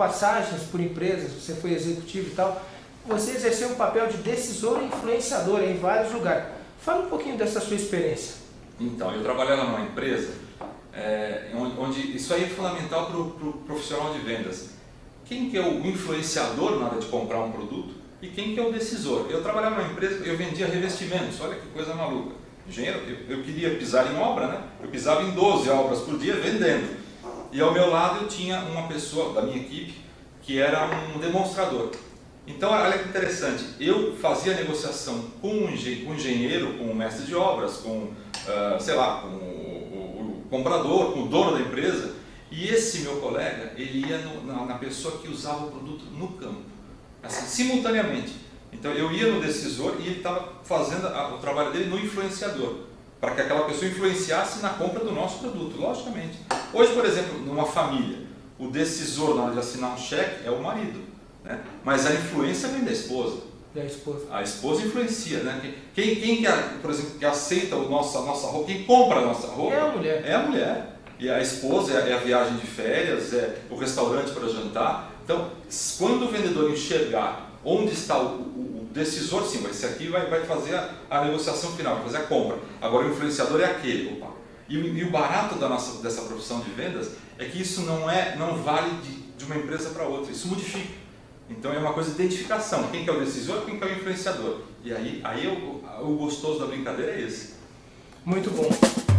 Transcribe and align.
passagens 0.00 0.62
por 0.64 0.80
empresas, 0.80 1.32
você 1.32 1.54
foi 1.54 1.72
executivo 1.72 2.28
e 2.28 2.34
tal, 2.34 2.62
você 3.06 3.32
exerceu 3.32 3.68
um 3.68 3.74
papel 3.74 4.08
de 4.08 4.16
decisor 4.18 4.80
e 4.82 4.86
influenciador 4.86 5.62
em 5.62 5.76
vários 5.76 6.12
lugares. 6.12 6.44
Fala 6.80 7.04
um 7.04 7.08
pouquinho 7.08 7.36
dessa 7.36 7.60
sua 7.60 7.76
experiência. 7.76 8.36
Então, 8.80 9.14
eu 9.14 9.22
trabalhava 9.22 9.64
numa 9.64 9.82
empresa 9.82 10.32
é, 10.92 11.50
onde 11.54 12.16
isso 12.16 12.32
aí 12.32 12.44
é 12.44 12.46
fundamental 12.46 13.06
para 13.06 13.20
o 13.20 13.30
pro 13.30 13.52
profissional 13.52 14.12
de 14.12 14.20
vendas. 14.20 14.70
Quem 15.26 15.50
que 15.50 15.56
é 15.56 15.60
o 15.60 15.86
influenciador 15.86 16.78
na 16.78 16.86
hora 16.86 16.98
de 16.98 17.06
comprar 17.06 17.40
um 17.40 17.52
produto 17.52 17.94
e 18.20 18.28
quem 18.28 18.54
que 18.54 18.60
é 18.60 18.66
o 18.66 18.72
decisor? 18.72 19.26
Eu 19.30 19.42
trabalhava 19.42 19.76
numa 19.76 19.92
empresa, 19.92 20.24
eu 20.26 20.36
vendia 20.36 20.66
revestimentos, 20.66 21.40
olha 21.40 21.56
que 21.56 21.66
coisa 21.68 21.94
maluca. 21.94 22.34
Engenheiro, 22.66 23.00
eu, 23.00 23.36
eu 23.36 23.42
queria 23.42 23.76
pisar 23.76 24.12
em 24.12 24.18
obra, 24.18 24.46
né? 24.48 24.62
Eu 24.82 24.88
pisava 24.88 25.22
em 25.22 25.30
12 25.30 25.68
obras 25.70 26.00
por 26.00 26.18
dia 26.18 26.34
vendendo. 26.34 26.98
E 27.52 27.60
ao 27.60 27.72
meu 27.72 27.90
lado 27.90 28.22
eu 28.22 28.28
tinha 28.28 28.60
uma 28.60 28.86
pessoa 28.86 29.32
da 29.34 29.42
minha 29.42 29.56
equipe 29.56 29.94
que 30.42 30.58
era 30.58 30.88
um 31.14 31.18
demonstrador. 31.18 31.90
Então, 32.46 32.70
olha 32.70 32.98
que 32.98 33.08
interessante, 33.08 33.64
eu 33.78 34.16
fazia 34.16 34.54
negociação 34.54 35.26
com 35.40 35.48
o 35.48 35.70
engenheiro, 35.70 36.74
com 36.78 36.84
o 36.84 36.94
mestre 36.94 37.26
de 37.26 37.34
obras, 37.34 37.76
com, 37.76 37.98
uh, 37.98 38.80
sei 38.80 38.94
lá, 38.94 39.20
com 39.20 39.28
o, 39.28 39.30
o, 39.30 40.44
o, 40.44 40.46
comprador, 40.50 41.12
com 41.12 41.22
o 41.22 41.28
dono 41.28 41.52
da 41.52 41.60
empresa, 41.60 42.14
e 42.50 42.66
esse 42.66 43.00
meu 43.00 43.16
colega, 43.20 43.72
ele 43.76 44.08
ia 44.08 44.18
no, 44.18 44.44
na, 44.44 44.64
na, 44.64 44.74
pessoa 44.74 45.18
que 45.18 45.28
usava 45.28 45.66
o 45.66 45.70
produto 45.70 46.06
no 46.06 46.28
campo, 46.28 46.62
assim, 47.22 47.46
simultaneamente. 47.46 48.32
Então, 48.72 48.92
eu 48.92 49.12
ia 49.12 49.32
no 49.32 49.40
decisor 49.40 49.96
e 50.00 50.06
ele 50.06 50.16
estava 50.16 50.54
fazendo 50.64 51.06
a, 51.06 51.34
o 51.34 51.38
trabalho 51.38 51.72
dele 51.72 51.88
no 51.88 51.98
influenciador, 51.98 52.78
para 53.20 53.34
que 53.34 53.42
aquela 53.42 53.64
pessoa 53.64 53.88
influenciasse 53.88 54.60
na 54.60 54.70
compra 54.70 55.04
do 55.04 55.12
nosso 55.12 55.38
produto, 55.38 55.80
logicamente. 55.80 56.38
Hoje, 56.72 56.92
por 56.92 57.04
exemplo, 57.04 57.38
numa 57.40 57.66
família, 57.66 58.18
o 58.58 58.68
decisor 58.68 59.34
na 59.34 59.42
hora 59.44 59.52
de 59.52 59.58
assinar 59.58 59.94
um 59.94 59.98
cheque 59.98 60.46
é 60.46 60.50
o 60.50 60.62
marido 60.62 61.10
né? 61.44 61.60
Mas 61.84 62.06
a 62.06 62.12
influência 62.12 62.68
vem 62.68 62.84
da 62.84 62.92
esposa. 62.92 63.38
Da 63.74 63.84
esposa. 63.84 64.26
A 64.30 64.42
esposa 64.42 64.82
influencia, 64.82 65.40
né? 65.40 65.74
Quem, 65.94 66.16
quem 66.16 66.36
que, 66.38 66.48
por 66.82 66.90
exemplo, 66.90 67.18
que 67.18 67.24
aceita 67.24 67.76
o 67.76 67.88
nosso, 67.88 68.18
a 68.18 68.22
nossa 68.22 68.48
roupa, 68.48 68.66
quem 68.66 68.84
compra 68.84 69.20
a 69.20 69.22
nossa 69.22 69.46
roupa? 69.48 69.74
É 69.74 69.80
a 69.80 69.88
mulher. 69.88 70.24
É 70.26 70.34
a 70.34 70.38
mulher. 70.40 70.96
E 71.18 71.30
a 71.30 71.40
esposa 71.40 71.92
é, 71.98 72.10
é 72.10 72.14
a 72.14 72.18
viagem 72.18 72.56
de 72.56 72.66
férias, 72.66 73.32
é 73.32 73.58
o 73.70 73.76
restaurante 73.76 74.32
para 74.32 74.48
jantar. 74.48 75.12
Então, 75.24 75.50
quando 75.98 76.24
o 76.24 76.28
vendedor 76.28 76.70
enxergar 76.70 77.50
onde 77.64 77.92
está 77.92 78.18
o, 78.18 78.40
o, 78.40 78.80
o 78.82 78.88
decisor, 78.92 79.44
sim, 79.44 79.64
esse 79.68 79.86
aqui 79.86 80.08
vai, 80.08 80.26
vai 80.28 80.42
fazer 80.44 80.74
a, 80.74 80.90
a, 81.10 81.24
negociação 81.26 81.72
final, 81.72 81.96
vai 81.96 82.04
fazer 82.04 82.16
a 82.18 82.22
compra. 82.22 82.58
Agora 82.80 83.06
o 83.06 83.10
influenciador 83.10 83.60
é 83.60 83.66
aquele. 83.66 84.14
Opa. 84.14 84.32
E, 84.70 84.76
e, 84.76 85.04
o 85.04 85.10
barato 85.10 85.56
da 85.56 85.68
nossa, 85.68 86.00
dessa 86.00 86.22
profissão 86.22 86.60
de 86.60 86.70
vendas 86.70 87.10
é 87.36 87.44
que 87.44 87.60
isso 87.60 87.82
não, 87.82 88.08
é, 88.08 88.36
não 88.36 88.62
vale 88.62 88.90
de, 89.02 89.10
de 89.36 89.44
uma 89.44 89.56
empresa 89.56 89.90
para 89.90 90.04
outra, 90.04 90.30
isso 90.30 90.46
modifica. 90.46 90.94
Então 91.50 91.72
é 91.72 91.78
uma 91.78 91.92
coisa 91.92 92.10
de 92.10 92.22
identificação, 92.22 92.86
quem 92.88 93.02
que 93.02 93.10
é 93.10 93.12
o 93.12 93.18
decisor, 93.18 93.64
quem 93.64 93.76
que 93.76 93.84
é 93.84 93.88
o 93.88 93.92
influenciador. 93.92 94.60
E 94.84 94.94
aí, 94.94 95.20
aí 95.24 95.48
o, 95.48 95.82
o 96.06 96.16
gostoso 96.16 96.60
da 96.60 96.66
brincadeira 96.66 97.10
é 97.10 97.22
esse. 97.22 97.54
Muito 98.24 98.48
bom. 98.50 99.09